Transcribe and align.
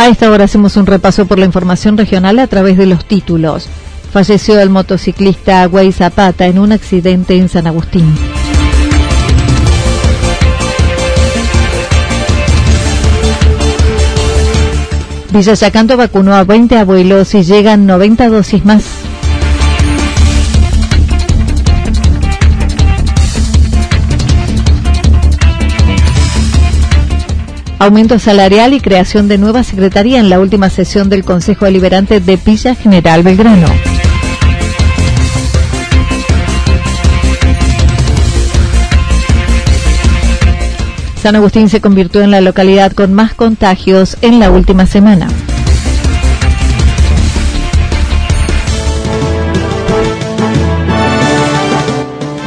A 0.00 0.08
esta 0.08 0.30
hora 0.30 0.44
hacemos 0.44 0.78
un 0.78 0.86
repaso 0.86 1.26
por 1.26 1.38
la 1.38 1.44
información 1.44 1.98
regional 1.98 2.38
a 2.38 2.46
través 2.46 2.78
de 2.78 2.86
los 2.86 3.04
títulos. 3.04 3.68
Falleció 4.10 4.58
el 4.58 4.70
motociclista 4.70 5.66
Güey 5.66 5.92
Zapata 5.92 6.46
en 6.46 6.58
un 6.58 6.72
accidente 6.72 7.36
en 7.36 7.50
San 7.50 7.66
Agustín. 7.66 8.06
Villa 15.34 15.52
Yacanto 15.52 15.98
vacunó 15.98 16.34
a 16.34 16.44
20 16.44 16.78
abuelos 16.78 17.34
y 17.34 17.42
llegan 17.42 17.84
90 17.84 18.30
dosis 18.30 18.64
más. 18.64 18.99
Aumento 27.80 28.18
salarial 28.18 28.74
y 28.74 28.80
creación 28.80 29.26
de 29.26 29.38
nueva 29.38 29.64
secretaría 29.64 30.18
en 30.18 30.28
la 30.28 30.38
última 30.38 30.68
sesión 30.68 31.08
del 31.08 31.24
Consejo 31.24 31.64
Deliberante 31.64 32.20
de 32.20 32.36
Villa 32.36 32.74
General 32.74 33.22
Belgrano. 33.22 33.68
San 41.22 41.36
Agustín 41.36 41.70
se 41.70 41.80
convirtió 41.80 42.20
en 42.20 42.30
la 42.30 42.42
localidad 42.42 42.92
con 42.92 43.14
más 43.14 43.32
contagios 43.32 44.18
en 44.20 44.40
la 44.40 44.50
última 44.50 44.84
semana. 44.84 45.28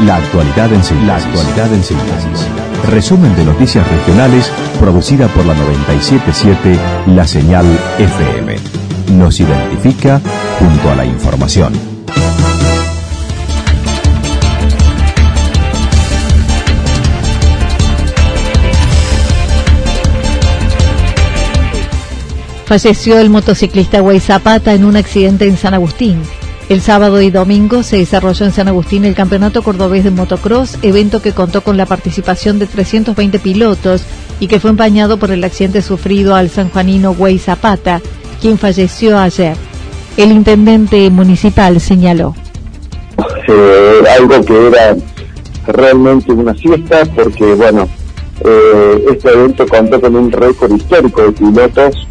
La 0.06 0.18
actualidad 0.18 0.72
en 0.72 0.84
síntesis. 0.84 1.08
La 1.08 1.16
actualidad 1.16 1.74
en 1.74 1.84
síntesis. 1.84 2.48
Resumen 2.92 3.36
de 3.36 3.46
noticias 3.46 3.88
regionales 3.88 4.52
producida 4.84 5.30
por 5.30 5.46
la 5.46 5.54
977 5.54 6.78
La 7.16 7.26
Señal 7.26 7.66
FM. 8.00 8.58
Nos 9.18 9.40
identifica 9.40 10.20
junto 10.60 10.90
a 10.90 10.96
la 10.96 11.06
información. 11.06 11.72
Falleció 22.66 23.20
el 23.20 23.30
motociclista 23.30 24.02
Güey 24.02 24.20
Zapata 24.20 24.74
en 24.74 24.84
un 24.84 24.98
accidente 24.98 25.48
en 25.48 25.56
San 25.56 25.74
Agustín. 25.74 26.22
El 26.68 26.82
sábado 26.82 27.22
y 27.22 27.30
domingo 27.30 27.84
se 27.84 27.98
desarrolló 27.98 28.46
en 28.46 28.52
San 28.52 28.68
Agustín 28.68 29.06
el 29.06 29.16
Campeonato 29.16 29.64
Cordobés 29.64 30.04
de 30.04 30.12
Motocross, 30.12 30.78
evento 30.82 31.22
que 31.22 31.32
contó 31.32 31.62
con 31.62 31.78
la 31.78 31.86
participación 31.86 32.60
de 32.60 32.68
320 32.68 33.40
pilotos 33.40 34.04
y 34.40 34.48
que 34.48 34.60
fue 34.60 34.72
empañado 34.72 35.18
por 35.18 35.32
el 35.32 35.44
accidente 35.44 35.82
sufrido 35.82 36.36
al 36.36 36.50
sanjuanino 36.50 37.14
Güey 37.14 37.40
Zapata, 37.40 38.02
quien 38.42 38.58
falleció 38.58 39.18
ayer. 39.18 39.56
El 40.18 40.32
intendente 40.32 41.10
municipal 41.10 41.80
señaló. 41.80 42.36
Eh, 43.48 44.04
algo 44.18 44.44
que 44.44 44.68
era 44.68 44.96
realmente 45.68 46.32
una 46.32 46.54
fiesta 46.54 47.06
porque, 47.16 47.54
bueno, 47.54 47.88
eh, 48.44 49.06
este 49.12 49.30
evento 49.30 49.66
contó 49.68 50.02
con 50.02 50.16
un 50.16 50.32
récord 50.32 50.76
histórico 50.76 51.22
de 51.22 51.32
pilotos 51.32 52.08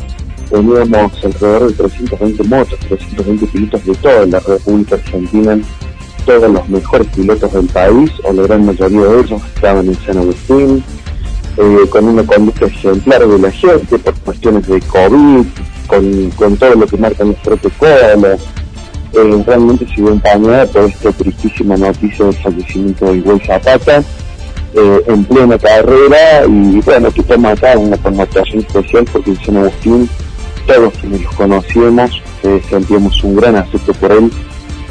teníamos 0.52 1.12
alrededor 1.24 1.68
de 1.68 1.72
320 1.72 2.44
motos, 2.44 2.78
320 2.80 3.46
pilotos 3.46 3.84
de 3.86 3.94
toda 3.94 4.26
la 4.26 4.38
República 4.40 4.96
Argentina, 4.96 5.58
todos 6.26 6.52
los 6.52 6.68
mejores 6.68 7.06
pilotos 7.08 7.52
del 7.52 7.66
país, 7.68 8.10
o 8.24 8.32
la 8.32 8.42
gran 8.42 8.66
mayoría 8.66 9.00
de 9.00 9.20
ellos 9.20 9.42
estaban 9.54 9.86
en 9.86 9.96
San 10.04 10.18
Agustín, 10.18 10.84
eh, 11.56 11.88
con 11.90 12.04
una 12.06 12.22
conducta 12.24 12.66
ejemplar 12.66 13.26
de 13.26 13.38
la 13.38 13.50
gente 13.50 13.98
por 13.98 14.14
cuestiones 14.20 14.66
de 14.66 14.80
COVID, 14.80 15.46
con, 16.36 16.56
todo 16.56 16.74
lo 16.74 16.86
que 16.86 16.96
marcan 16.96 17.28
los 17.28 17.38
protocolos. 17.38 18.40
Eh, 19.12 19.44
realmente 19.46 19.86
se 19.88 20.00
vio 20.00 20.12
empañada 20.12 20.66
por 20.66 20.84
esta 20.84 21.12
tristísima 21.12 21.76
noticia 21.76 22.24
del 22.24 22.34
fallecimiento 22.34 23.06
de 23.06 23.18
Iguel 23.18 23.42
Zapata. 23.44 24.02
Eh, 24.74 25.02
en 25.06 25.22
plena 25.24 25.58
carrera 25.58 26.46
y 26.46 26.80
bueno, 26.80 27.10
que 27.10 27.22
toma 27.24 27.50
acá 27.50 27.76
una 27.76 27.98
connotación 27.98 28.60
especial 28.60 29.04
porque 29.12 29.32
en 29.32 29.44
San 29.44 29.56
Agustín 29.58 30.08
todos 30.66 30.94
quienes 30.94 31.22
los 31.24 31.34
conocíamos 31.34 32.22
eh, 32.42 32.58
sentíamos 32.70 33.22
un 33.22 33.36
gran 33.36 33.56
afecto 33.56 33.92
por 33.92 34.12
él, 34.12 34.32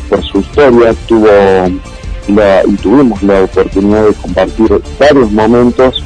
por 0.08 0.24
su 0.24 0.40
historia, 0.40 0.94
tuvo 1.08 1.28
y 2.28 2.76
tuvimos 2.76 3.24
la 3.24 3.42
oportunidad 3.44 4.06
de 4.06 4.14
compartir 4.14 4.82
varios 5.00 5.32
momentos, 5.32 6.04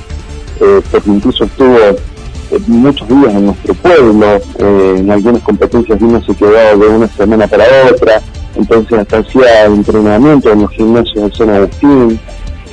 eh, 0.60 0.82
porque 0.92 1.10
incluso 1.10 1.44
estuvo 1.44 1.78
eh, 1.78 2.60
muchos 2.68 3.08
días 3.08 3.34
en 3.34 3.46
nuestro 3.48 3.74
pueblo, 3.76 4.42
en 4.60 5.12
algunas 5.12 5.42
competencias 5.44 6.00
vino 6.00 6.22
se 6.24 6.36
quedó 6.36 6.78
de 6.78 6.88
una 6.88 7.08
semana 7.08 7.48
para 7.48 7.66
otra, 7.92 8.22
entonces 8.56 9.00
hasta 9.00 9.18
hacía 9.18 9.66
entrenamiento 9.66 10.52
en 10.52 10.62
los 10.62 10.72
gimnasios 10.72 11.32
de 11.32 11.38
San 11.38 11.50
Agustín, 11.50 12.20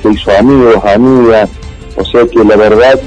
se 0.01 0.11
hizo 0.11 0.31
amigos, 0.37 0.77
amigas, 0.85 1.49
o 1.97 2.05
sea 2.05 2.25
que 2.27 2.43
la 2.43 2.55
verdad 2.55 2.99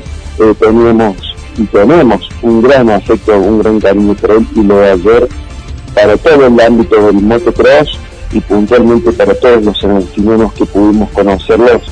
teníamos 0.61 1.17
y 1.59 1.65
tenemos 1.65 2.29
un 2.43 2.63
gran 2.63 2.91
afecto, 2.91 3.39
un 3.39 3.59
gran 3.61 3.81
cariño 3.81 4.15
por 4.15 4.31
él 4.31 4.47
y 4.55 4.63
lo 4.63 4.79
de 4.79 4.91
ayer 4.93 5.29
para 5.95 6.17
todo 6.19 6.47
el 6.47 6.61
ámbito 6.61 7.07
del 7.07 7.15
motocross 7.15 7.99
y 8.33 8.41
puntualmente 8.41 9.13
para 9.13 9.35
todos 9.35 9.65
los 9.65 9.85
argentinos 9.85 10.53
que 10.53 10.67
pudimos 10.67 11.11
conocerlos, 11.11 11.83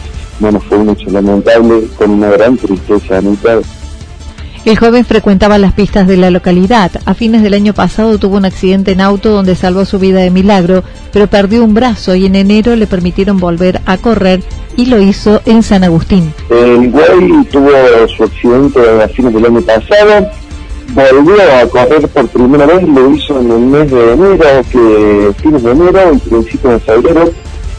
bueno, 0.41 0.61
fue 0.61 0.79
un 0.79 0.91
hecho 0.91 1.11
lamentable 1.11 1.89
con 1.97 2.11
una 2.11 2.29
gran 2.29 2.57
tristeza, 2.57 3.19
Anita, 3.19 3.61
el 4.65 4.79
joven 4.79 5.05
frecuentaba 5.05 5.59
las 5.59 5.75
pistas 5.75 6.09
de 6.09 6.17
la 6.17 6.31
localidad. 6.31 6.91
A 7.05 7.13
fines 7.13 7.43
del 7.43 7.53
año 7.53 7.75
pasado 7.75 8.17
tuvo 8.19 8.39
un 8.39 8.47
accidente 8.47 8.93
en 8.93 9.03
auto 9.03 9.29
donde 9.29 9.57
salvó 9.57 9.85
su 9.85 9.99
vida 9.99 10.21
de 10.21 10.31
milagro, 10.31 10.83
pero 11.13 11.27
perdió 11.27 11.63
un 11.63 11.75
brazo 11.75 12.15
y 12.15 12.25
en 12.25 12.35
enero 12.35 12.75
le 12.75 12.87
permitieron 12.87 13.37
volver 13.37 13.83
a 13.85 13.99
correr 13.99 14.43
y 14.75 14.87
lo 14.87 15.03
hizo 15.03 15.43
en 15.45 15.63
San 15.63 15.85
Agustín. 15.85 16.33
El 16.49 16.91
güey 16.91 17.45
tuvo 17.53 17.69
su 18.17 18.25
accidente 18.25 18.81
a 19.03 19.09
fines 19.09 19.35
del 19.35 19.45
año 19.45 19.61
pasado, 19.61 20.31
volvió 20.95 21.35
a 21.61 21.69
correr 21.69 22.09
por 22.09 22.27
primera 22.29 22.65
vez, 22.65 22.89
lo 22.89 23.15
hizo 23.15 23.39
en 23.39 23.51
el 23.51 23.61
mes 23.61 23.91
de 23.91 24.13
enero, 24.13 24.63
que 24.73 25.33
fines 25.43 25.63
de 25.63 25.71
enero 25.73 26.15
y 26.15 26.19
principios 26.31 26.73
de 26.73 26.81
febrero, 26.81 27.31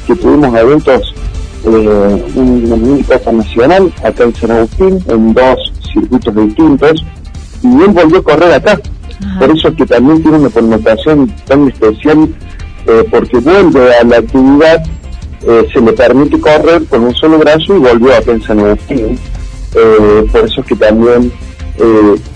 que 0.06 0.16
tuvimos 0.16 0.56
eventos, 0.56 1.16
eh, 1.66 2.26
un, 2.36 2.72
un 2.72 3.38
nacional 3.38 3.94
acá 4.04 4.24
en 4.24 4.36
San 4.36 4.52
Agustín, 4.52 5.04
en 5.08 5.34
dos 5.34 5.74
circuitos 5.94 6.36
distintos, 6.36 7.06
y 7.64 7.68
él 7.68 7.92
volvió 7.92 8.20
a 8.20 8.24
correr 8.24 8.54
acá. 8.54 8.80
Por 9.40 9.50
eso 9.52 9.70
es 9.70 9.76
que 9.76 9.86
también 9.86 10.22
tiene 10.22 10.38
una 10.38 10.50
connotación 10.50 11.34
tan 11.46 11.68
especial, 11.68 12.30
eh, 12.86 13.04
porque 13.10 13.38
vuelve 13.38 13.96
a 13.96 14.04
la 14.04 14.18
actividad, 14.18 14.84
eh, 15.48 15.68
se 15.74 15.82
le 15.82 15.94
permite 15.94 16.40
correr 16.40 16.86
con 16.86 17.04
un 17.06 17.14
solo 17.16 17.40
brazo 17.40 17.76
y 17.76 17.80
volvió 17.80 18.16
a 18.16 18.22
pensar 18.22 18.58
en 18.58 18.66
Agustín. 18.66 19.20
Eh, 19.74 20.28
por 20.32 20.46
eso 20.46 20.62
es 20.62 20.68
que 20.68 20.76
también 20.76 21.32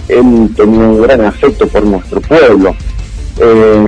él 0.10 0.50
tenía 0.56 0.80
un 0.80 1.02
gran 1.02 1.22
afecto 1.22 1.68
por 1.68 1.84
nuestro 1.86 2.20
pueblo. 2.22 2.76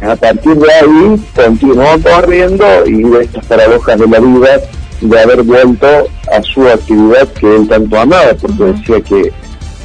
a 0.01 0.15
partir 0.15 0.55
de 0.55 0.71
ahí 0.71 1.25
continuó 1.35 1.88
corriendo 2.01 2.65
y 2.85 3.03
de 3.03 3.23
estas 3.23 3.45
paradojas 3.47 3.99
de 3.99 4.07
la 4.07 4.19
vida 4.19 4.61
de 5.01 5.19
haber 5.19 5.44
vuelto 5.44 5.88
a 6.31 6.42
su 6.44 6.65
actividad 6.68 7.27
que 7.33 7.56
él 7.56 7.68
tanto 7.68 8.00
amaba, 8.00 8.33
porque 8.39 8.63
decía 8.65 9.01
que 9.01 9.31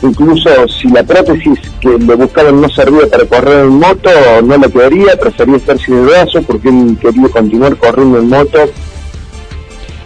incluso 0.03 0.51
si 0.69 0.89
la 0.89 1.03
prótesis 1.03 1.59
que 1.81 1.99
le 1.99 2.15
buscaban 2.15 2.61
no 2.61 2.69
servía 2.69 3.07
para 3.11 3.25
correr 3.25 3.65
en 3.65 3.79
moto, 3.79 4.11
no 4.45 4.59
la 4.59 4.69
quedaría, 4.69 5.19
prefería 5.19 5.57
estar 5.57 5.79
sin 5.79 5.95
el 5.95 6.07
brazo 6.07 6.43
porque 6.43 6.69
él 6.69 6.97
quería 7.01 7.29
continuar 7.29 7.77
corriendo 7.77 8.19
en 8.19 8.29
moto. 8.29 8.59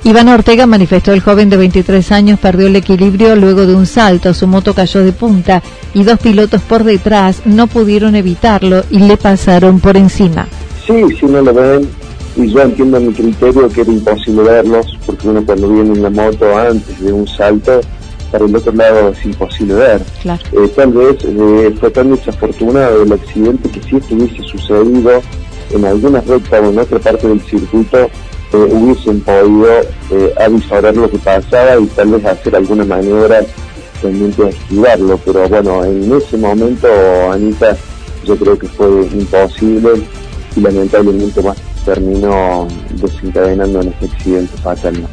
Iván 0.03 0.29
Ortega 0.29 0.65
manifestó 0.65 1.13
el 1.13 1.21
joven 1.21 1.51
de 1.51 1.59
23 1.59 2.11
años 2.13 2.39
perdió 2.39 2.69
el 2.69 2.77
equilibrio 2.77 3.37
luego 3.37 3.67
de 3.67 3.75
un 3.75 3.85
salto, 3.85 4.33
su 4.33 4.47
moto 4.47 4.73
cayó 4.75 5.05
de 5.05 5.13
punta 5.13 5.63
y 5.93 6.05
dos 6.05 6.19
pilotos 6.19 6.63
por 6.63 6.85
detrás 6.85 7.43
no 7.45 7.67
pudieron 7.67 8.15
evitarlo 8.15 8.83
y 8.91 9.01
le 9.01 9.19
pasaron 9.19 9.79
por 9.81 9.99
encima. 9.99 10.47
Sí, 10.87 11.05
sí 11.19 11.27
no 11.27 11.43
lo 11.43 11.53
ven 11.53 12.00
y 12.37 12.49
yo 12.49 12.63
entiendo 12.63 13.01
mi 13.01 13.13
criterio 13.13 13.69
que 13.69 13.81
era 13.83 13.93
imposible 13.93 14.43
verlos 14.43 14.99
porque 15.05 15.29
uno 15.29 15.45
cuando 15.45 15.69
viene 15.69 15.95
en 15.95 16.03
la 16.03 16.11
moto 16.11 16.57
antes 16.57 17.01
de 17.01 17.13
un 17.13 17.27
salto 17.27 17.81
para 18.31 18.45
el 18.45 18.55
otro 18.55 18.73
lado 18.73 19.09
es 19.09 19.25
imposible 19.25 19.75
ver. 19.75 20.03
Eh, 20.53 20.69
tal 20.77 20.93
vez 20.93 21.17
eh, 21.25 21.75
fue 21.81 21.91
tan 21.91 22.15
desafortunado 22.15 23.03
el 23.03 23.13
accidente 23.13 23.69
que 23.69 23.83
si 23.83 23.97
esto 23.97 24.15
hubiese 24.15 24.43
sucedido 24.45 25.21
en 25.73 25.85
alguna 25.85 26.21
recta 26.21 26.61
o 26.61 26.71
en 26.71 26.79
otra 26.79 26.99
parte 26.99 27.29
del 27.29 27.41
circuito, 27.41 27.99
eh, 27.99 28.11
hubiesen 28.53 29.21
podido 29.21 29.81
eh, 30.11 30.35
avisar 30.39 30.95
lo 30.95 31.11
que 31.11 31.19
pasaba 31.19 31.79
y 31.79 31.87
tal 31.87 32.09
vez 32.09 32.25
hacer 32.25 32.57
alguna 32.57 32.85
maniobra 32.85 33.41
pendiente 34.03 34.43
de 34.43 34.51
esquivarlo. 34.51 35.19
Pero 35.25 35.49
bueno, 35.49 35.85
en 35.85 36.13
ese 36.13 36.37
momento, 36.37 36.89
Anita, 37.33 37.77
yo 38.25 38.37
creo 38.37 38.59
que 38.59 38.67
fue 38.69 38.89
imposible 39.13 40.03
y 40.57 40.61
lamentablemente 40.61 41.43
más 41.43 41.57
terminó 41.85 42.69
desencadenando 43.01 43.81
en 43.81 43.89
este 43.89 44.07
accidente 44.07 44.57
fatal. 44.59 45.07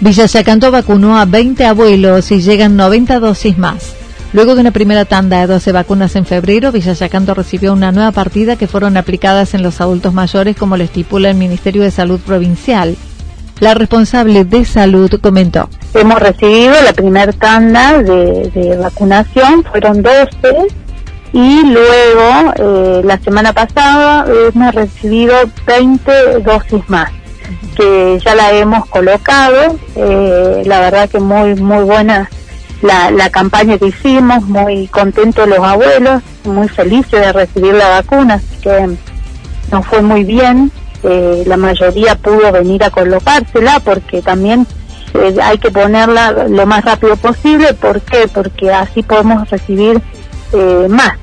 Villa 0.00 0.26
Yacanto 0.26 0.72
vacunó 0.72 1.16
a 1.16 1.26
20 1.26 1.64
abuelos 1.64 2.32
y 2.32 2.40
llegan 2.40 2.74
90 2.74 3.20
dosis 3.20 3.56
más. 3.56 3.94
Luego 4.32 4.56
de 4.56 4.62
una 4.62 4.72
primera 4.72 5.04
tanda 5.04 5.40
de 5.40 5.46
12 5.46 5.70
vacunas 5.70 6.16
en 6.16 6.26
febrero, 6.26 6.72
Villa 6.72 6.92
Yacanto 6.92 7.34
recibió 7.34 7.72
una 7.72 7.92
nueva 7.92 8.10
partida 8.10 8.56
que 8.56 8.66
fueron 8.66 8.96
aplicadas 8.96 9.54
en 9.54 9.62
los 9.62 9.80
adultos 9.80 10.12
mayores 10.12 10.56
como 10.56 10.76
lo 10.76 10.82
estipula 10.82 11.30
el 11.30 11.36
Ministerio 11.36 11.82
de 11.82 11.92
Salud 11.92 12.18
Provincial. 12.18 12.96
La 13.62 13.74
responsable 13.74 14.44
de 14.44 14.64
salud 14.64 15.20
comentó. 15.20 15.68
Hemos 15.94 16.18
recibido 16.18 16.74
la 16.84 16.92
primera 16.92 17.32
tanda 17.32 18.02
de, 18.02 18.76
vacunación, 18.76 19.62
fueron 19.62 20.02
12, 20.02 20.66
y 21.32 21.62
luego 21.66 22.54
eh, 22.56 23.02
la 23.04 23.20
semana 23.20 23.52
pasada 23.52 24.26
hemos 24.52 24.74
recibido 24.74 25.36
20 25.64 26.40
dosis 26.40 26.82
más 26.88 27.12
que 27.76 28.18
ya 28.24 28.34
la 28.34 28.50
hemos 28.50 28.84
colocado. 28.86 29.78
Eh, 29.94 30.64
la 30.66 30.80
verdad 30.80 31.08
que 31.08 31.20
muy, 31.20 31.54
muy 31.54 31.84
buena 31.84 32.28
la, 32.82 33.12
la 33.12 33.30
campaña 33.30 33.78
que 33.78 33.86
hicimos, 33.86 34.42
muy 34.42 34.88
contentos 34.88 35.48
los 35.48 35.60
abuelos, 35.60 36.20
muy 36.42 36.68
felices 36.68 37.12
de 37.12 37.32
recibir 37.32 37.74
la 37.74 37.90
vacuna, 37.90 38.34
así 38.34 38.60
que 38.60 38.88
nos 39.70 39.86
fue 39.86 40.02
muy 40.02 40.24
bien. 40.24 40.72
Eh, 41.04 41.44
la 41.46 41.56
mayoría 41.56 42.14
pudo 42.14 42.52
venir 42.52 42.84
a 42.84 42.90
colocársela 42.90 43.80
porque 43.80 44.22
también 44.22 44.66
eh, 45.14 45.34
hay 45.42 45.58
que 45.58 45.70
ponerla 45.70 46.46
lo 46.48 46.66
más 46.66 46.84
rápido 46.84 47.16
posible. 47.16 47.74
¿Por 47.74 48.00
qué? 48.02 48.28
Porque 48.32 48.70
así 48.70 49.02
podemos 49.02 49.48
recibir 49.50 50.00
más 50.88 51.14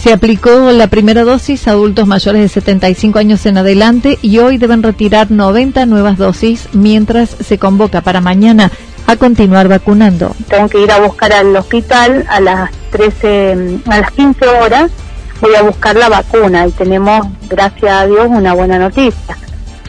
se 0.00 0.14
aplicó 0.14 0.72
la 0.72 0.86
primera 0.86 1.24
dosis 1.24 1.68
a 1.68 1.72
adultos 1.72 2.06
mayores 2.06 2.40
de 2.40 2.48
75 2.48 3.18
años 3.18 3.44
en 3.44 3.58
adelante 3.58 4.18
y 4.22 4.38
hoy 4.38 4.56
deben 4.56 4.82
retirar 4.82 5.30
90 5.30 5.84
nuevas 5.84 6.16
dosis 6.16 6.68
mientras 6.72 7.28
se 7.28 7.58
convoca 7.58 8.00
para 8.00 8.22
mañana 8.22 8.70
a 9.06 9.16
continuar 9.16 9.68
vacunando. 9.68 10.34
Tengo 10.48 10.68
que 10.68 10.82
ir 10.82 10.90
a 10.90 11.00
buscar 11.00 11.34
al 11.34 11.54
hospital 11.54 12.24
a 12.30 12.40
las 12.40 12.70
13, 12.92 13.80
a 13.86 14.00
las 14.00 14.10
15 14.12 14.46
horas. 14.46 14.90
Voy 15.40 15.54
a 15.54 15.62
buscar 15.62 15.96
la 15.96 16.08
vacuna 16.08 16.66
y 16.66 16.72
tenemos, 16.72 17.26
gracias 17.48 17.92
a 17.92 18.06
Dios, 18.06 18.26
una 18.28 18.54
buena 18.54 18.78
noticia. 18.78 19.36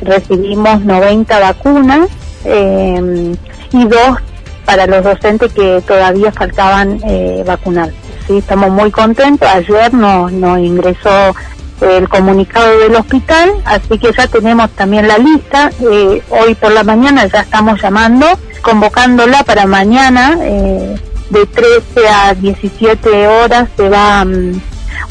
Recibimos 0.01 0.81
90 0.81 1.39
vacunas 1.39 2.09
eh, 2.45 3.35
y 3.71 3.85
dos 3.85 4.17
para 4.65 4.87
los 4.87 5.03
docentes 5.03 5.51
que 5.53 5.83
todavía 5.85 6.31
faltaban 6.31 6.99
eh, 7.03 7.43
vacunar 7.45 7.91
sí, 8.27 8.37
estamos 8.37 8.69
muy 8.71 8.91
contentos. 8.91 9.47
Ayer 9.47 9.93
nos, 9.93 10.31
nos 10.31 10.59
ingresó 10.59 11.35
el 11.81 12.07
comunicado 12.07 12.77
del 12.79 12.95
hospital, 12.95 13.51
así 13.65 13.97
que 13.97 14.11
ya 14.15 14.27
tenemos 14.27 14.69
también 14.71 15.07
la 15.07 15.17
lista. 15.17 15.71
Eh, 15.81 16.21
hoy 16.29 16.55
por 16.55 16.71
la 16.71 16.83
mañana 16.83 17.25
ya 17.25 17.41
estamos 17.41 17.81
llamando, 17.81 18.25
convocándola 18.61 19.43
para 19.43 19.65
mañana, 19.65 20.37
eh, 20.41 20.95
de 21.29 21.45
13 21.45 22.07
a 22.07 22.33
17 22.33 23.27
horas 23.27 23.69
se 23.75 23.89
va, 23.89 24.23
mm, 24.25 24.61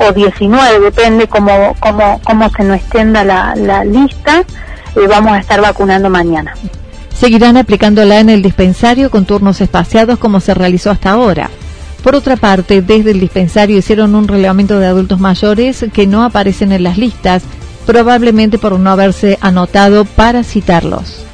o 0.01 0.13
19, 0.13 0.81
depende 0.81 1.27
cómo, 1.29 1.77
cómo, 1.79 2.21
cómo 2.25 2.51
se 2.51 2.65
nos 2.65 2.79
extienda 2.79 3.23
la, 3.23 3.55
la 3.55 3.85
lista, 3.85 4.43
eh, 4.97 5.07
vamos 5.09 5.33
a 5.33 5.39
estar 5.39 5.61
vacunando 5.61 6.09
mañana. 6.09 6.55
Seguirán 7.15 7.59
aplicándola 7.59 8.19
en 8.19 8.31
el 8.31 8.43
dispensario 8.43 9.11
con 9.11 9.27
turnos 9.27 9.61
espaciados 9.61 10.19
como 10.19 10.41
se 10.41 10.55
realizó 10.55 10.91
hasta 10.91 11.11
ahora. 11.11 11.51
Por 12.03 12.15
otra 12.15 12.37
parte, 12.37 12.81
desde 12.81 13.11
el 13.11 13.21
dispensario 13.21 13.77
hicieron 13.77 14.15
un 14.15 14.27
relevamiento 14.27 14.79
de 14.79 14.87
adultos 14.87 15.21
mayores 15.21 15.85
que 15.93 16.07
no 16.07 16.25
aparecen 16.25 16.73
en 16.73 16.83
las 16.83 16.97
listas, 16.97 17.43
probablemente 17.85 18.59
por 18.59 18.79
no 18.79 18.91
haberse 18.91 19.39
anotado 19.43 20.07
para 20.07 20.43
citarlos. 20.45 21.27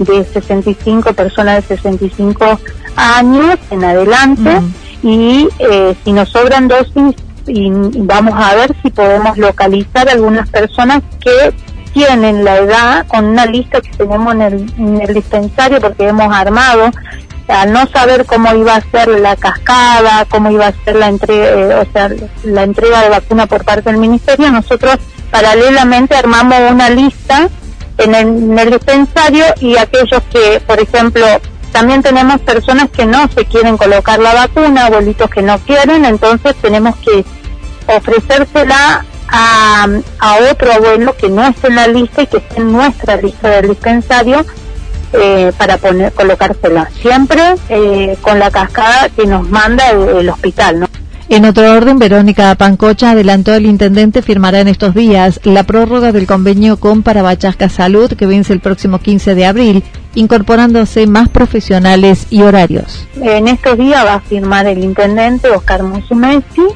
De 0.00 0.24
65 0.24 1.12
personas 1.12 1.68
de 1.68 1.76
65 1.76 2.58
años 2.96 3.56
en 3.70 3.84
adelante 3.84 4.60
y 5.04 5.46
eh, 5.60 5.94
si 6.04 6.12
nos 6.12 6.30
sobran 6.30 6.66
dosis 6.66 7.14
y 7.46 7.70
vamos 7.70 8.34
a 8.36 8.54
ver 8.54 8.74
si 8.82 8.90
podemos 8.90 9.36
localizar 9.36 10.08
algunas 10.08 10.48
personas 10.48 11.02
que 11.20 11.54
tienen 11.92 12.44
la 12.44 12.56
edad 12.56 13.06
con 13.06 13.24
una 13.24 13.46
lista 13.46 13.80
que 13.80 13.90
tenemos 13.90 14.34
en 14.34 14.42
el, 14.42 14.74
en 14.78 15.00
el 15.00 15.14
dispensario 15.14 15.80
porque 15.80 16.08
hemos 16.08 16.34
armado 16.34 16.90
al 17.48 17.72
no 17.72 17.86
saber 17.86 18.24
cómo 18.24 18.54
iba 18.54 18.76
a 18.76 18.80
ser 18.80 19.08
la 19.08 19.36
cascada, 19.36 20.24
cómo 20.28 20.50
iba 20.50 20.68
a 20.68 20.72
ser 20.84 20.96
la 20.96 21.08
entrega, 21.08 21.46
eh, 21.46 21.74
o 21.74 21.92
sea, 21.92 22.10
la 22.42 22.62
entrega 22.62 23.02
de 23.02 23.10
vacuna 23.10 23.46
por 23.46 23.64
parte 23.64 23.90
del 23.90 24.00
ministerio, 24.00 24.50
nosotros 24.50 24.96
paralelamente 25.30 26.16
armamos 26.16 26.58
una 26.70 26.90
lista 26.90 27.48
en 27.98 28.14
el, 28.14 28.70
dispensario 28.70 29.44
y 29.60 29.76
aquellos 29.76 30.22
que, 30.30 30.60
por 30.66 30.80
ejemplo, 30.80 31.26
también 31.74 32.04
tenemos 32.04 32.40
personas 32.40 32.88
que 32.88 33.04
no 33.04 33.28
se 33.34 33.46
quieren 33.46 33.76
colocar 33.76 34.20
la 34.20 34.32
vacuna, 34.32 34.86
abuelitos 34.86 35.28
que 35.28 35.42
no 35.42 35.58
quieren, 35.58 36.04
entonces 36.04 36.54
tenemos 36.62 36.94
que 36.98 37.24
ofrecérsela 37.88 39.04
a, 39.28 39.88
otro 40.52 40.72
abuelo 40.72 41.16
que 41.16 41.28
no 41.28 41.44
esté 41.44 41.66
en 41.66 41.74
la 41.74 41.88
lista 41.88 42.22
y 42.22 42.26
que 42.28 42.36
esté 42.36 42.58
en 42.58 42.70
nuestra 42.70 43.16
lista 43.16 43.48
del 43.50 43.70
dispensario 43.70 44.46
eh, 45.14 45.52
para 45.58 45.76
poner 45.78 46.12
colocársela 46.12 46.88
siempre 47.02 47.42
eh, 47.68 48.16
con 48.22 48.38
la 48.38 48.52
cascada 48.52 49.08
que 49.08 49.26
nos 49.26 49.50
manda 49.50 49.90
el, 49.90 50.28
hospital 50.28 50.78
¿no? 50.78 50.86
En 51.30 51.46
otro 51.46 51.72
orden, 51.72 51.98
Verónica 51.98 52.54
Pancocha 52.54 53.12
adelantó 53.12 53.54
el 53.54 53.64
intendente 53.64 54.20
firmará 54.20 54.60
en 54.60 54.68
estos 54.68 54.94
días 54.94 55.40
la 55.44 55.62
prórroga 55.62 56.12
del 56.12 56.26
convenio 56.26 56.78
con 56.78 57.02
Parabachasca 57.02 57.70
Salud 57.70 58.12
que 58.12 58.26
vence 58.26 58.52
el 58.52 58.60
próximo 58.60 58.98
15 58.98 59.34
de 59.34 59.46
abril, 59.46 59.84
incorporándose 60.14 61.06
más 61.06 61.30
profesionales 61.30 62.26
y 62.28 62.42
horarios. 62.42 63.08
En 63.20 63.48
estos 63.48 63.78
días 63.78 64.04
va 64.04 64.14
a 64.14 64.20
firmar 64.20 64.66
el 64.66 64.84
intendente 64.84 65.50
Oscar 65.50 65.82
Musumesi, 65.82 66.66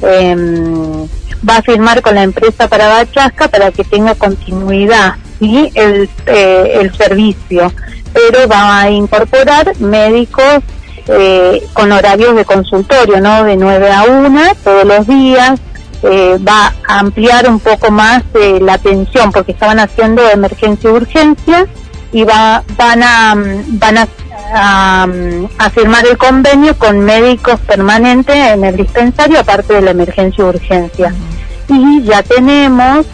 em, 0.00 1.06
va 1.46 1.56
a 1.56 1.62
firmar 1.62 2.00
con 2.00 2.14
la 2.14 2.22
empresa 2.22 2.68
Parabachasca 2.68 3.48
para 3.48 3.72
que 3.72 3.82
tenga 3.82 4.14
continuidad 4.14 5.16
y 5.40 5.70
el, 5.74 6.08
eh, 6.26 6.78
el 6.80 6.94
servicio, 6.94 7.72
pero 8.12 8.48
va 8.48 8.80
a 8.80 8.90
incorporar 8.90 9.78
médicos 9.80 10.62
eh, 11.08 11.66
con 11.72 11.90
horarios 11.92 12.36
de 12.36 12.44
consultorio, 12.44 13.20
¿no? 13.20 13.44
De 13.44 13.56
9 13.56 13.90
a 13.90 14.04
1 14.04 14.42
todos 14.62 14.84
los 14.84 15.06
días, 15.06 15.60
eh, 16.02 16.38
va 16.46 16.74
a 16.86 16.98
ampliar 17.00 17.48
un 17.48 17.58
poco 17.58 17.90
más 17.90 18.22
la 18.60 18.74
atención 18.74 19.32
porque 19.32 19.52
estaban 19.52 19.80
haciendo 19.80 20.22
emergencia 20.28 20.90
y 20.90 20.92
urgencia 20.92 21.66
y 22.12 22.24
va, 22.24 22.62
van 22.76 23.02
a, 23.02 23.34
van 23.34 23.98
a, 23.98 24.08
a, 25.58 25.70
firmar 25.70 26.06
el 26.06 26.16
convenio 26.16 26.76
con 26.78 27.00
médicos 27.00 27.58
permanentes 27.60 28.34
en 28.34 28.64
el 28.64 28.76
dispensario 28.76 29.40
aparte 29.40 29.74
de 29.74 29.82
la 29.82 29.90
emergencia 29.90 30.44
y 30.44 30.48
urgencia. 30.48 31.14
Y 31.68 32.02
ya 32.04 32.22
tenemos 32.22 33.06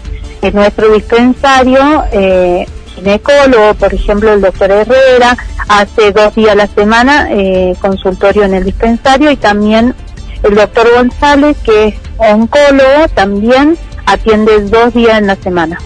en 0.42 0.54
nuestro 0.54 0.92
dispensario 0.92 2.04
eh, 2.12 2.66
ginecólogo, 2.94 3.74
por 3.74 3.92
ejemplo 3.92 4.32
el 4.32 4.40
doctor 4.40 4.70
Herrera, 4.70 5.36
hace 5.68 6.12
dos 6.12 6.34
días 6.34 6.52
a 6.52 6.54
la 6.54 6.66
semana 6.66 7.28
eh, 7.30 7.74
consultorio 7.80 8.44
en 8.44 8.54
el 8.54 8.64
dispensario 8.64 9.30
y 9.30 9.36
también 9.36 9.94
el 10.42 10.54
doctor 10.54 10.86
González, 10.94 11.56
que 11.64 11.88
es 11.88 11.94
oncólogo, 12.18 13.08
también 13.14 13.78
atiende 14.06 14.60
dos 14.62 14.92
días 14.92 15.18
en 15.18 15.26
la 15.26 15.36
semana. 15.36 15.78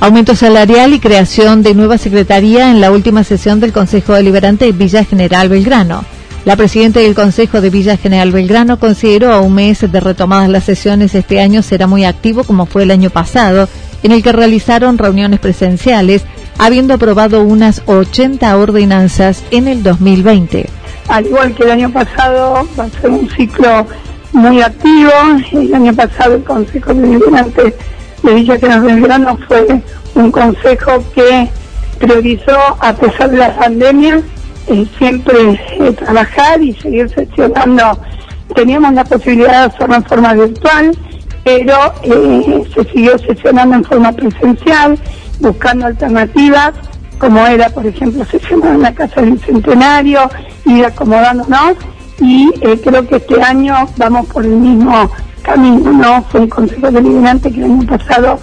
Aumento 0.00 0.34
salarial 0.34 0.94
y 0.94 0.98
creación 0.98 1.62
de 1.62 1.74
nueva 1.74 1.98
secretaría 1.98 2.70
en 2.70 2.80
la 2.80 2.90
última 2.90 3.22
sesión 3.22 3.60
del 3.60 3.74
Consejo 3.74 4.14
Deliberante 4.14 4.64
de 4.64 4.72
Villa 4.72 5.04
General 5.04 5.50
Belgrano. 5.50 6.06
La 6.46 6.56
presidenta 6.56 7.00
del 7.00 7.14
Consejo 7.14 7.60
de 7.60 7.68
Villa 7.68 7.98
General 7.98 8.32
Belgrano 8.32 8.78
consideró 8.78 9.30
a 9.32 9.40
un 9.40 9.54
mes 9.54 9.80
de 9.80 10.00
retomadas 10.00 10.48
las 10.48 10.64
sesiones 10.64 11.14
este 11.14 11.38
año 11.38 11.62
será 11.62 11.86
muy 11.86 12.04
activo 12.04 12.44
como 12.44 12.64
fue 12.64 12.84
el 12.84 12.90
año 12.90 13.10
pasado, 13.10 13.68
en 14.02 14.12
el 14.12 14.22
que 14.22 14.32
realizaron 14.32 14.96
reuniones 14.96 15.38
presenciales, 15.38 16.24
habiendo 16.56 16.94
aprobado 16.94 17.42
unas 17.42 17.82
80 17.84 18.56
ordenanzas 18.56 19.44
en 19.50 19.68
el 19.68 19.82
2020. 19.82 20.66
Al 21.08 21.26
igual 21.26 21.54
que 21.54 21.64
el 21.64 21.72
año 21.72 21.92
pasado, 21.92 22.66
va 22.78 22.84
a 22.84 22.88
ser 22.88 23.10
un 23.10 23.28
ciclo 23.30 23.86
muy 24.32 24.62
activo. 24.62 25.10
El 25.52 25.74
año 25.74 25.94
pasado 25.94 26.36
el 26.36 26.44
Consejo 26.44 26.94
Deliberante 26.94 27.74
de 28.22 28.34
Villa 28.34 28.58
General 28.58 28.80
Belgrano 28.80 29.38
fue 29.46 29.82
un 30.14 30.32
consejo 30.32 31.04
que 31.14 31.50
priorizó, 31.98 32.56
a 32.80 32.94
pesar 32.94 33.30
de 33.30 33.36
la 33.36 33.54
pandemia, 33.56 34.22
eh, 34.66 34.86
siempre 34.98 35.60
eh, 35.78 35.92
trabajar 35.92 36.62
y 36.62 36.72
seguir 36.74 37.08
sesionando. 37.10 37.98
Teníamos 38.54 38.92
la 38.94 39.04
posibilidad 39.04 39.68
de 39.68 39.74
hacerlo 39.74 39.96
en 39.96 40.04
forma 40.04 40.34
virtual, 40.34 40.98
pero 41.44 41.76
eh, 42.02 42.62
se 42.74 42.84
siguió 42.84 43.18
sesionando 43.18 43.76
en 43.76 43.84
forma 43.84 44.12
presencial, 44.12 44.98
buscando 45.40 45.86
alternativas, 45.86 46.72
como 47.18 47.46
era, 47.46 47.68
por 47.70 47.86
ejemplo, 47.86 48.24
sesionar 48.24 48.74
en 48.74 48.82
la 48.82 48.94
Casa 48.94 49.22
del 49.22 49.38
Centenario, 49.40 50.30
ir 50.64 50.84
acomodándonos, 50.84 51.74
y 52.20 52.50
creo 52.82 53.06
que 53.06 53.16
este 53.16 53.40
año 53.42 53.74
vamos 53.96 54.26
por 54.26 54.44
el 54.44 54.52
mismo 54.52 55.10
camino, 55.42 55.92
¿no? 55.92 56.22
Fue 56.24 56.40
un 56.40 56.48
consejo 56.48 56.90
deliberante 56.90 57.50
que 57.50 57.58
el 57.58 57.64
año 57.64 57.86
pasado 57.86 58.38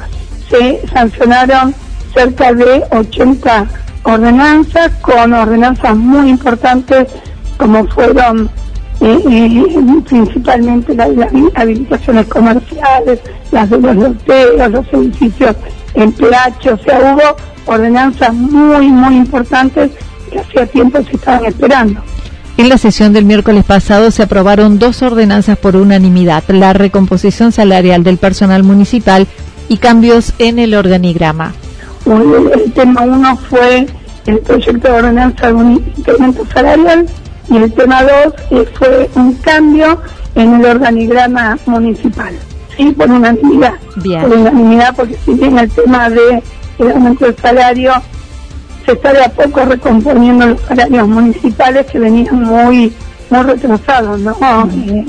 se 0.50 0.82
sancionaron 0.88 1.76
cerca 2.14 2.54
de 2.54 2.84
80 2.92 3.68
ordenanzas, 4.08 4.92
con 5.02 5.34
ordenanzas 5.34 5.96
muy 5.96 6.30
importantes 6.30 7.08
como 7.58 7.86
fueron 7.88 8.50
eh, 9.02 9.20
eh, 9.30 10.02
principalmente 10.08 10.96
las, 10.96 11.10
habilitaciones 11.56 12.26
comerciales, 12.28 13.20
las 13.52 13.70
de 13.70 13.80
los 13.80 13.96
loteos, 13.96 14.72
los 14.72 14.94
edificios 14.94 15.56
en 15.94 16.12
PH, 16.14 16.72
o 16.72 16.78
sea, 16.78 17.00
hubo 17.00 17.36
ordenanzas 17.66 18.34
muy, 18.34 18.88
muy 18.88 19.18
importantes 19.18 19.92
que 20.32 20.40
hacía 20.40 20.66
tiempo 20.68 21.00
se 21.04 21.16
estaban 21.16 21.46
esperando. 21.46 22.02
En 22.56 22.70
la 22.70 22.78
sesión 22.78 23.14
del 23.14 23.26
miércoles 23.26 23.66
pasado 23.66 24.10
se 24.10 24.24
aprobaron 24.24 24.80
dos 24.80 25.02
ordenanzas 25.02 25.58
por 25.58 25.76
unanimidad, 25.76 26.44
la 26.48 26.74
recomposición 26.74 27.52
salarial 27.52 28.04
del 28.04 28.18
personal 28.18 28.64
municipal 28.64 29.28
y 29.70 29.78
cambios 29.78 30.34
en 30.40 30.60
el 30.60 30.74
organigrama. 30.74 31.54
El, 32.06 32.72
tema 32.72 33.02
uno 33.02 33.36
fue 33.36 33.86
el 34.28 34.40
proyecto 34.40 34.88
de 34.88 34.94
ordenanza 34.94 35.48
de 35.48 35.54
un 35.54 35.74
incremento 35.98 36.46
salarial 36.54 37.08
y 37.50 37.58
el 37.58 37.74
tema 37.74 38.04
dos 38.04 38.34
eh, 38.52 38.66
fue 38.78 39.10
un 39.16 39.34
cambio 39.36 40.02
en 40.36 40.56
el 40.56 40.66
organigrama 40.66 41.58
municipal. 41.66 42.34
Sí, 42.76 42.92
por 42.92 43.10
unanimidad. 43.10 43.74
Bien. 43.96 44.22
Por 44.22 44.34
unanimidad, 44.34 44.96
porque 44.96 45.18
si 45.26 45.34
bien 45.34 45.58
el 45.58 45.70
tema 45.72 46.10
de 46.10 46.44
el 46.78 46.92
aumento 46.92 47.26
del 47.26 47.36
salario 47.38 47.94
se 48.86 48.92
está 48.92 49.14
de 49.14 49.24
a 49.24 49.30
poco 49.30 49.66
recomponiendo 49.66 50.46
los 50.46 50.62
salarios 50.62 51.08
municipales 51.08 51.86
que 51.88 52.00
venían 52.00 52.44
muy 52.44 52.94
muy 53.30 53.44
retrasados, 53.44 54.20
¿no? 54.20 54.38
Eh, 54.74 55.06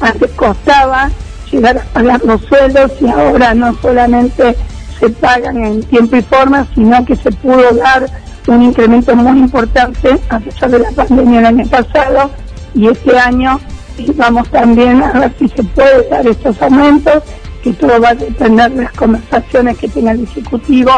antes 0.00 0.30
costaba 0.32 1.10
llegar 1.50 1.78
a 1.78 1.84
pagar 1.84 2.20
los 2.24 2.40
sueldos 2.42 2.92
y 3.00 3.08
ahora 3.08 3.54
no 3.54 3.74
solamente 3.80 4.56
se 4.98 5.10
pagan 5.10 5.64
en 5.64 5.82
tiempo 5.84 6.16
y 6.16 6.22
forma, 6.22 6.66
sino 6.74 7.04
que 7.04 7.16
se 7.16 7.30
pudo 7.32 7.70
dar 7.72 8.06
un 8.46 8.62
incremento 8.62 9.16
muy 9.16 9.38
importante 9.38 10.18
a 10.28 10.38
pesar 10.38 10.70
de 10.70 10.78
la 10.80 10.90
pandemia 10.90 11.40
el 11.40 11.46
año 11.46 11.66
pasado 11.66 12.30
y 12.74 12.88
este 12.88 13.18
año 13.18 13.58
vamos 14.16 14.48
también 14.50 15.02
a 15.02 15.12
ver 15.12 15.34
si 15.38 15.48
se 15.48 15.62
puede 15.62 16.08
dar 16.08 16.26
estos 16.26 16.60
aumentos, 16.60 17.22
que 17.62 17.72
todo 17.72 18.00
va 18.00 18.10
a 18.10 18.14
depender 18.14 18.72
de 18.72 18.82
las 18.82 18.92
conversaciones 18.92 19.78
que 19.78 19.88
tenga 19.88 20.12
el 20.12 20.24
Ejecutivo 20.24 20.90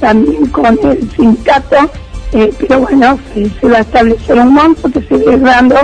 también 0.00 0.46
con 0.46 0.78
el 0.82 1.10
sindicato, 1.12 1.90
eh, 2.32 2.52
pero 2.58 2.80
bueno, 2.80 3.18
se, 3.32 3.68
va 3.68 3.78
a 3.78 3.80
establecer 3.80 4.38
un 4.38 4.54
monto 4.54 4.90
que 4.90 5.00
se 5.02 5.36
va 5.36 5.50
dando 5.52 5.76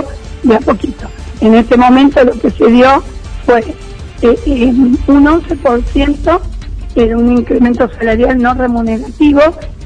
de 0.43 0.55
a 0.55 0.59
poquito. 0.59 1.07
En 1.39 1.55
este 1.55 1.77
momento 1.77 2.23
lo 2.23 2.33
que 2.33 2.51
se 2.51 2.67
dio 2.67 3.03
fue 3.45 3.61
eh, 4.21 4.39
eh, 4.45 4.73
un 5.07 5.25
11%, 5.25 6.39
era 6.93 7.17
un 7.17 7.37
incremento 7.37 7.89
salarial 7.97 8.37
no 8.37 8.53
remunerativo 8.53 9.41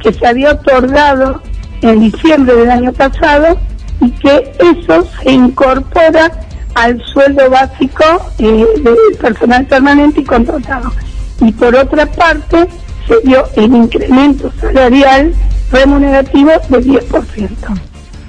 que 0.06 0.14
se 0.14 0.28
había 0.28 0.52
otorgado 0.52 1.42
en 1.82 2.00
diciembre 2.00 2.56
del 2.56 2.70
año 2.70 2.94
pasado 2.94 3.60
y 4.00 4.12
que 4.12 4.52
eso 4.60 5.08
se 5.24 5.32
incorpora 5.32 6.32
al 6.76 7.02
sueldo 7.06 7.50
básico 7.50 8.04
del 8.38 8.68
personal 9.20 9.66
permanente 9.66 10.22
y 10.22 10.24
contratado. 10.24 10.92
Y 11.42 11.52
por 11.54 11.76
otra 11.76 12.06
parte, 12.06 12.68
se 13.08 13.16
dio 13.28 13.46
el 13.56 13.74
incremento 13.74 14.52
salarial 14.62 15.34
remunerativo 15.72 16.52
del 16.70 16.86
10%. 16.86 17.50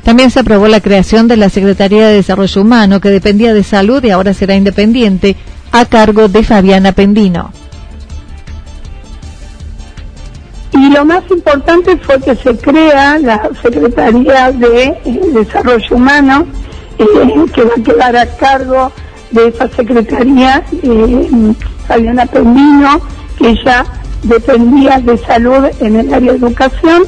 También 0.02 0.30
se 0.30 0.40
aprobó 0.40 0.68
la 0.68 0.80
creación 0.80 1.28
de 1.28 1.36
la 1.36 1.50
Secretaría 1.50 2.06
de 2.06 2.14
Desarrollo 2.14 2.62
Humano, 2.62 3.00
que 3.00 3.10
dependía 3.10 3.52
de 3.52 3.64
salud 3.64 4.02
y 4.02 4.10
ahora 4.10 4.32
será 4.32 4.54
independiente, 4.54 5.36
a 5.72 5.84
cargo 5.84 6.28
de 6.28 6.42
Fabiana 6.42 6.92
Pendino. 6.92 7.52
Y 10.86 10.90
lo 10.90 11.04
más 11.04 11.24
importante 11.30 11.96
fue 11.96 12.20
que 12.20 12.36
se 12.36 12.56
crea 12.58 13.18
la 13.18 13.50
Secretaría 13.60 14.52
de 14.52 14.84
eh, 14.84 15.20
Desarrollo 15.32 15.96
Humano, 15.96 16.46
eh, 16.96 17.04
que 17.52 17.64
va 17.64 17.72
a 17.76 17.82
quedar 17.82 18.16
a 18.16 18.26
cargo 18.36 18.92
de 19.32 19.48
esa 19.48 19.68
Secretaría 19.68 20.62
eh, 20.84 21.28
Fabiana 21.88 22.24
Pendino, 22.26 23.00
que 23.36 23.56
ya 23.64 23.84
dependía 24.22 25.00
de 25.00 25.18
salud 25.18 25.66
en 25.80 25.96
el 25.96 26.14
área 26.14 26.32
de 26.32 26.38
educación 26.38 27.02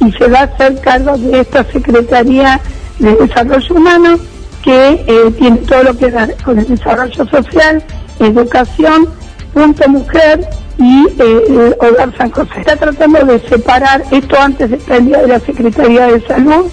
y 0.00 0.10
se 0.12 0.26
va 0.28 0.40
a 0.40 0.42
hacer 0.44 0.80
cargo 0.80 1.18
de 1.18 1.40
esta 1.40 1.64
Secretaría 1.64 2.58
de 2.98 3.14
Desarrollo 3.14 3.74
Humano 3.74 4.18
que 4.62 5.04
eh, 5.06 5.30
tiene 5.38 5.58
todo 5.58 5.82
lo 5.82 5.98
que 5.98 6.10
da 6.10 6.28
con 6.42 6.58
el 6.58 6.66
desarrollo 6.66 7.26
social, 7.26 7.82
educación, 8.20 9.06
punto 9.52 9.86
mujer 9.86 10.48
y 10.78 11.06
eh, 11.18 11.76
Hogar 11.80 12.16
San 12.16 12.30
José. 12.30 12.60
Está 12.60 12.76
tratando 12.76 13.24
de 13.24 13.40
separar, 13.40 14.02
esto 14.10 14.36
antes 14.40 14.70
dependía 14.70 15.18
de 15.22 15.28
la 15.28 15.40
Secretaría 15.40 16.06
de 16.06 16.20
Salud 16.26 16.66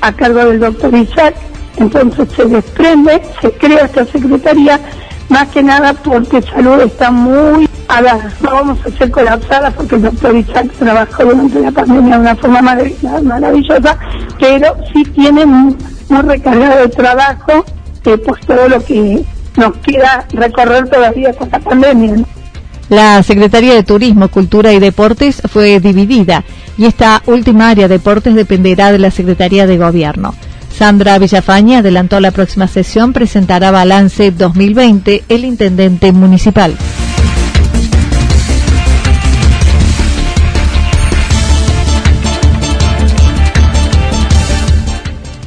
a 0.00 0.12
cargo 0.12 0.44
del 0.46 0.60
doctor 0.60 0.94
Isaac, 0.94 1.34
entonces 1.76 2.28
se 2.34 2.46
desprende, 2.46 3.22
se 3.40 3.52
crea 3.52 3.84
esta 3.84 4.04
Secretaría 4.06 4.80
más 5.28 5.48
que 5.48 5.62
nada 5.62 5.94
porque 5.94 6.42
salud 6.42 6.80
está 6.80 7.10
muy 7.10 7.68
a 7.88 8.00
la, 8.00 8.30
no 8.40 8.50
vamos 8.50 8.78
a 8.84 8.90
ser 8.96 9.10
colapsadas 9.10 9.74
porque 9.74 9.96
el 9.96 10.02
doctor 10.02 10.36
Isaac 10.36 10.70
trabajó 10.78 11.24
durante 11.24 11.60
la 11.60 11.70
pandemia 11.70 12.14
de 12.14 12.20
una 12.20 12.36
forma 12.36 12.62
maravillosa, 12.62 13.98
pero 14.38 14.76
sí 14.92 15.04
tiene 15.04 15.46
muy, 15.46 15.76
recargado 16.08 16.80
de 16.80 16.88
trabajo 16.88 17.64
eh, 18.04 18.18
pues 18.18 18.40
todo 18.46 18.68
lo 18.68 18.84
que 18.84 19.22
nos 19.56 19.76
queda 19.78 20.26
recorrer 20.32 20.88
todavía 20.88 21.32
con 21.34 21.48
la 21.50 21.60
pandemia. 21.60 22.24
La 22.90 23.22
Secretaría 23.22 23.74
de 23.74 23.84
Turismo, 23.84 24.26
Cultura 24.28 24.72
y 24.72 24.80
Deportes 24.80 25.40
fue 25.48 25.78
dividida 25.78 26.42
y 26.76 26.86
esta 26.86 27.22
última 27.26 27.70
área 27.70 27.86
deportes 27.86 28.34
dependerá 28.34 28.90
de 28.90 28.98
la 28.98 29.12
Secretaría 29.12 29.68
de 29.68 29.78
Gobierno. 29.78 30.34
Sandra 30.76 31.16
Villafaña 31.20 31.78
adelantó 31.78 32.18
la 32.18 32.32
próxima 32.32 32.66
sesión, 32.66 33.12
presentará 33.12 33.70
balance 33.70 34.32
2020 34.32 35.22
el 35.28 35.44
intendente 35.44 36.10
municipal. 36.10 36.74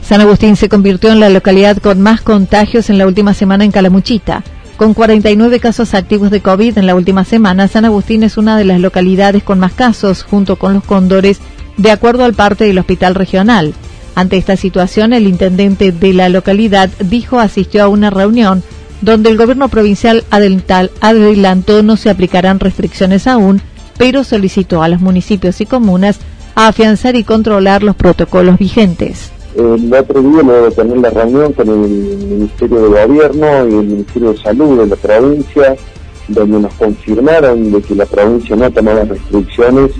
San 0.01 0.21
Agustín 0.21 0.55
se 0.55 0.69
convirtió 0.69 1.11
en 1.11 1.19
la 1.19 1.29
localidad 1.29 1.75
con 1.77 1.99
más 1.99 2.21
contagios 2.21 2.89
en 2.89 2.99
la 2.99 3.05
última 3.05 3.33
semana 3.33 3.65
en 3.65 3.71
Calamuchita. 3.71 4.43
Con 4.77 4.93
49 4.93 5.59
casos 5.59 5.93
activos 5.93 6.31
de 6.31 6.41
COVID 6.41 6.77
en 6.77 6.87
la 6.87 6.95
última 6.95 7.23
semana, 7.25 7.67
San 7.67 7.85
Agustín 7.85 8.23
es 8.23 8.37
una 8.37 8.57
de 8.57 8.65
las 8.65 8.79
localidades 8.79 9.43
con 9.43 9.59
más 9.59 9.73
casos, 9.73 10.23
junto 10.23 10.57
con 10.57 10.73
los 10.73 10.83
cóndores, 10.83 11.39
de 11.77 11.91
acuerdo 11.91 12.23
al 12.25 12.33
parte 12.33 12.65
del 12.65 12.79
Hospital 12.79 13.15
Regional. 13.15 13.73
Ante 14.15 14.37
esta 14.37 14.57
situación, 14.57 15.13
el 15.13 15.27
intendente 15.27 15.91
de 15.91 16.13
la 16.13 16.29
localidad 16.29 16.89
dijo 16.99 17.39
asistió 17.39 17.83
a 17.83 17.87
una 17.87 18.09
reunión 18.09 18.63
donde 19.01 19.29
el 19.29 19.37
gobierno 19.37 19.67
provincial 19.67 20.23
adelantó 20.29 21.83
no 21.83 21.97
se 21.97 22.09
aplicarán 22.09 22.59
restricciones 22.59 23.27
aún, 23.27 23.61
pero 23.97 24.23
solicitó 24.23 24.81
a 24.81 24.87
los 24.87 25.01
municipios 25.01 25.59
y 25.61 25.65
comunas 25.65 26.19
a 26.55 26.67
afianzar 26.67 27.15
y 27.15 27.23
controlar 27.23 27.83
los 27.83 27.95
protocolos 27.95 28.57
vigentes. 28.57 29.32
El 29.55 29.93
otro 29.93 30.21
día 30.21 30.41
luego 30.41 30.65
de 30.65 30.71
tener 30.71 30.97
la 30.97 31.09
reunión 31.11 31.53
con 31.53 31.69
el 31.69 31.89
Ministerio 32.27 32.81
de 32.81 33.05
Gobierno 33.05 33.45
y 33.67 33.73
el 33.73 33.85
Ministerio 33.85 34.33
de 34.33 34.37
Salud 34.39 34.79
de 34.79 34.87
la 34.87 34.95
provincia, 34.95 35.75
donde 36.27 36.59
nos 36.59 36.73
confirmaron 36.73 37.71
de 37.71 37.81
que 37.81 37.95
la 37.95 38.05
provincia 38.05 38.55
no 38.55 38.71
tomaba 38.71 39.03
restricciones, 39.03 39.91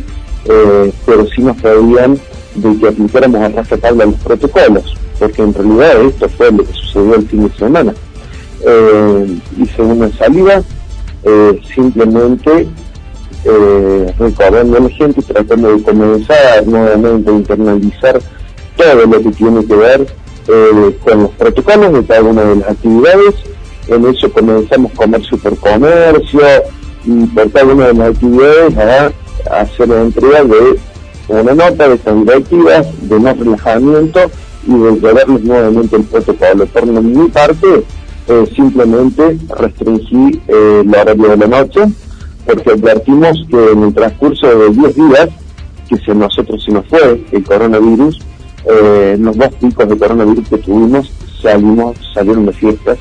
eh, 0.46 0.92
pero 1.06 1.28
sí 1.28 1.42
nos 1.44 1.62
pedían 1.62 2.18
de 2.56 2.78
que 2.80 2.88
aplicáramos 2.88 3.42
a 3.42 3.50
rajatabla 3.50 4.06
los 4.06 4.16
protocolos, 4.16 4.96
porque 5.20 5.42
en 5.44 5.54
realidad 5.54 6.02
esto 6.02 6.30
fue 6.30 6.52
lo 6.52 6.64
que 6.66 6.74
sucedió 6.74 7.16
el 7.16 7.28
fin 7.28 7.48
de 7.48 7.56
semana. 7.56 7.94
Eh, 8.66 9.40
según 9.76 10.00
la 10.00 10.10
salida, 10.14 10.64
eh, 11.24 11.62
simplemente 11.76 12.68
eh, 13.46 14.14
recordando 14.18 14.78
a 14.78 14.80
la 14.82 14.90
gente 14.90 15.20
y 15.20 15.24
tratando 15.24 15.76
de 15.76 15.84
comenzar 15.84 16.66
nuevamente 16.66 17.30
a 17.30 17.34
internalizar 17.34 18.22
todo 18.76 19.06
lo 19.06 19.22
que 19.22 19.32
tiene 19.32 19.66
que 19.66 19.76
ver 19.76 20.08
eh, 20.48 20.98
con 21.04 21.24
los 21.24 21.32
protocolos 21.32 21.94
de 21.94 22.06
cada 22.06 22.24
una 22.24 22.44
de 22.44 22.56
las 22.58 22.70
actividades. 22.70 23.36
En 23.88 24.06
eso 24.06 24.32
comenzamos 24.32 24.92
comercio 24.94 25.38
por 25.38 25.58
comercio 25.58 26.42
y 27.06 27.26
por 27.28 27.52
cada 27.52 27.74
una 27.74 27.88
de 27.88 27.94
las 27.94 28.10
actividades 28.10 28.78
a, 28.78 29.62
hacer 29.62 29.90
la 29.90 30.02
entrega 30.02 30.44
de 30.44 30.80
una 31.28 31.54
nota 31.54 31.90
de 31.90 31.96
estas 31.96 32.16
directivas, 32.16 32.88
de 33.02 33.20
no 33.20 33.34
relajamiento 33.34 34.20
y 34.66 34.78
de 34.78 34.92
llevarles 34.94 35.42
nuevamente 35.44 35.96
el 35.98 36.04
protocolo. 36.04 36.66
Por 36.68 36.86
mi 36.86 37.28
parte, 37.28 37.84
eh, 38.28 38.46
simplemente 38.56 39.38
restringí 39.50 40.42
eh, 40.48 40.82
el 40.86 40.96
horario 40.96 41.30
de 41.30 41.38
la 41.38 41.48
noche 41.48 41.82
porque 42.46 42.72
advertimos 42.72 43.46
que 43.50 43.72
en 43.72 43.84
el 43.84 43.94
transcurso 43.94 44.48
de 44.48 44.70
10 44.70 44.96
días 44.96 45.30
que 45.90 45.98
se 45.98 46.16
nosotros 46.16 46.64
se 46.64 46.72
nos 46.72 46.86
fue 46.88 47.26
el 47.32 47.44
coronavirus, 47.44 48.20
eh, 48.66 49.18
los 49.20 49.38
dos 49.38 49.54
picos 49.56 49.90
de 49.90 49.98
coronavirus 49.98 50.50
que 50.50 50.58
tuvimos 50.58 51.12
salimos, 51.42 51.96
salieron 52.14 52.46
de 52.46 52.54
fiestas 52.54 52.98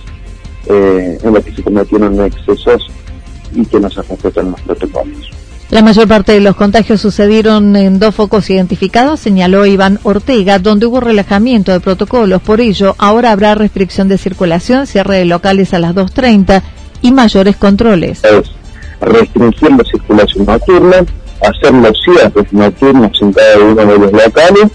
eh, 0.67 1.19
en 1.23 1.35
las 1.35 1.45
que 1.45 1.55
se 1.55 1.63
cometieron 1.63 2.21
excesos 2.21 2.89
y 3.55 3.65
que 3.65 3.81
no 3.81 3.89
se 3.89 4.03
respetan 4.03 4.51
los 4.51 4.61
protocolos. 4.63 5.31
La 5.71 5.81
mayor 5.81 6.07
parte 6.07 6.33
de 6.33 6.41
los 6.41 6.55
contagios 6.55 7.01
sucedieron 7.01 7.75
en 7.77 7.99
dos 7.99 8.15
focos 8.15 8.51
identificados, 8.51 9.21
señaló 9.21 9.65
Iván 9.65 10.01
Ortega, 10.03 10.59
donde 10.59 10.85
hubo 10.85 11.01
relajamiento 11.01 11.73
de 11.73 11.81
protocolos. 11.81 12.43
Por 12.43 12.61
ello, 12.61 12.95
ahora 12.99 13.33
habrá 13.33 13.55
restricción 13.55 14.07
de 14.09 14.19
circulación, 14.19 14.87
cierre 14.87 15.19
de 15.19 15.25
locales 15.25 15.73
a 15.73 15.79
las 15.79 15.95
2.30 15.95 16.63
y 17.01 17.13
mayores 17.13 17.57
controles. 17.57 18.23
Es 18.23 18.51
restringir 19.01 19.71
la 19.71 19.85
circulación 19.85 20.45
nocturna, 20.45 20.97
hacer 21.41 21.73
los 21.73 21.99
cierres 22.05 22.53
nocturnos 22.53 23.23
en 23.23 23.33
cada 23.33 23.59
uno 23.59 23.87
de 23.87 23.99
los 23.99 24.13
locales 24.13 24.67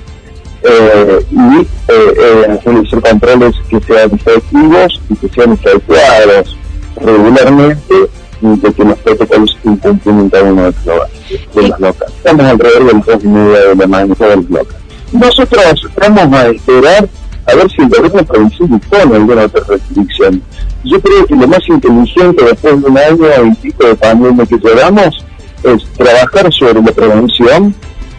eh, 0.63 1.25
y 1.31 1.61
eh, 1.61 2.59
eh, 2.67 2.89
controles 3.01 3.55
que 3.69 3.79
sean 3.81 4.11
efectivos 4.13 5.01
y 5.09 5.15
que 5.15 5.29
sean 5.29 5.53
efectuados 5.53 6.57
regularmente 6.95 7.95
y 8.41 8.59
de 8.59 8.73
que 8.73 8.83
los 8.83 8.97
protocolos 8.99 9.57
se 9.61 9.69
incumplen 9.69 10.19
en 10.19 10.29
cada 10.29 10.43
uno 10.43 10.63
de 10.63 10.73
los, 10.85 11.79
locales. 11.79 12.13
Estamos 12.15 12.45
alrededor 12.45 12.85
de 12.85 13.13
las 13.13 13.23
y 13.23 13.27
media 13.27 13.59
de 13.59 13.75
la 13.75 13.87
mañana 13.87 14.15
de 14.15 14.35
los 14.35 14.49
locales. 14.49 14.81
Nosotros 15.11 15.89
vamos 15.95 16.33
a 16.33 16.47
esperar 16.47 17.09
a 17.45 17.55
ver 17.55 17.71
si 17.71 17.81
el 17.81 17.89
gobierno 17.89 18.25
provincial 18.25 18.69
dispone 18.69 19.15
alguna 19.15 19.45
otra 19.45 19.63
restricción. 19.67 20.41
Yo 20.83 20.99
creo 21.01 21.25
que 21.25 21.35
lo 21.35 21.47
más 21.47 21.67
inteligente 21.67 22.43
después 22.43 22.81
de 22.81 22.89
un 22.89 22.97
año 22.97 23.51
y 23.51 23.55
pico 23.55 23.87
de 23.87 23.95
pandemia 23.95 24.45
que 24.45 24.57
llevamos 24.57 25.25
es 25.63 25.83
trabajar 25.97 26.53
sobre 26.53 26.81
la 26.81 26.91
prevención 26.91 27.73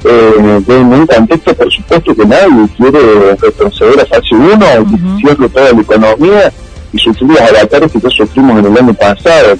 eh, 0.04 0.60
en 0.68 0.92
un 0.92 1.06
contexto, 1.06 1.54
por 1.54 1.72
supuesto, 1.72 2.14
que 2.14 2.26
nadie 2.26 2.68
quiere 2.76 3.34
retroceder 3.36 4.00
a 4.00 4.06
fase 4.06 4.34
1 4.34 4.44
y 4.44 4.50
uh 4.50 4.56
-huh. 4.56 5.20
cierre 5.20 5.48
toda 5.48 5.72
la 5.72 5.80
economía 5.80 6.52
y 6.92 6.98
sufrir 6.98 7.30
los 7.30 7.40
avatares 7.40 7.90
que 7.92 8.00
ya 8.00 8.10
sufrimos 8.10 8.58
en 8.58 8.66
el 8.66 8.76
año 8.78 8.92
pasado. 8.94 9.56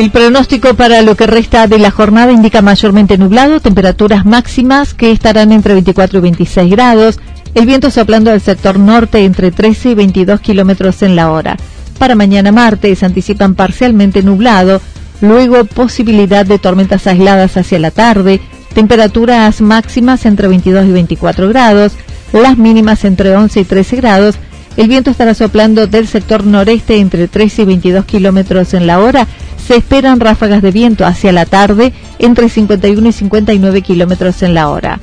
El 0.00 0.10
pronóstico 0.10 0.72
para 0.72 1.02
lo 1.02 1.14
que 1.14 1.26
resta 1.26 1.66
de 1.66 1.78
la 1.78 1.90
jornada 1.90 2.32
indica 2.32 2.62
mayormente 2.62 3.18
nublado, 3.18 3.60
temperaturas 3.60 4.24
máximas 4.24 4.94
que 4.94 5.10
estarán 5.10 5.52
entre 5.52 5.74
24 5.74 6.18
y 6.18 6.22
26 6.22 6.70
grados, 6.70 7.20
el 7.54 7.66
viento 7.66 7.90
soplando 7.90 8.30
del 8.30 8.40
sector 8.40 8.78
norte 8.78 9.26
entre 9.26 9.50
13 9.50 9.90
y 9.90 9.94
22 9.94 10.40
kilómetros 10.40 11.02
en 11.02 11.16
la 11.16 11.30
hora. 11.30 11.58
Para 11.98 12.14
mañana 12.14 12.50
martes 12.50 13.02
anticipan 13.02 13.54
parcialmente 13.54 14.22
nublado, 14.22 14.80
luego 15.20 15.66
posibilidad 15.66 16.46
de 16.46 16.58
tormentas 16.58 17.06
aisladas 17.06 17.58
hacia 17.58 17.78
la 17.78 17.90
tarde, 17.90 18.40
temperaturas 18.72 19.60
máximas 19.60 20.24
entre 20.24 20.48
22 20.48 20.86
y 20.86 20.92
24 20.92 21.46
grados, 21.50 21.92
las 22.32 22.56
mínimas 22.56 23.04
entre 23.04 23.36
11 23.36 23.60
y 23.60 23.64
13 23.64 23.96
grados, 23.96 24.36
el 24.76 24.88
viento 24.88 25.10
estará 25.10 25.34
soplando 25.34 25.86
del 25.86 26.06
sector 26.06 26.44
noreste 26.44 26.98
entre 26.98 27.28
13 27.28 27.62
y 27.62 27.64
22 27.64 28.04
kilómetros 28.04 28.74
en 28.74 28.86
la 28.86 29.00
hora. 29.00 29.26
Se 29.66 29.76
esperan 29.76 30.20
ráfagas 30.20 30.62
de 30.62 30.70
viento 30.70 31.04
hacia 31.04 31.32
la 31.32 31.46
tarde 31.46 31.92
entre 32.18 32.48
51 32.48 33.08
y 33.08 33.12
59 33.12 33.82
kilómetros 33.82 34.42
en 34.42 34.54
la 34.54 34.68
hora. 34.70 35.00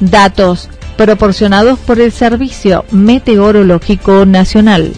Datos 0.00 0.68
proporcionados 0.96 1.78
por 1.78 2.00
el 2.00 2.10
Servicio 2.10 2.84
Meteorológico 2.90 4.26
Nacional. 4.26 4.92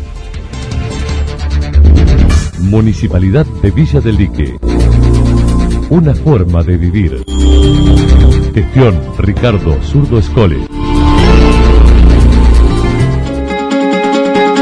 Municipalidad 2.61 3.46
de 3.62 3.70
Villa 3.70 4.00
del 4.00 4.16
Lique. 4.16 4.56
Una 5.90 6.14
forma 6.14 6.62
de 6.62 6.76
vivir. 6.76 7.24
Gestión 8.54 9.00
Ricardo 9.18 9.76
Zurdo 9.83 10.18
Escole. 10.18 10.80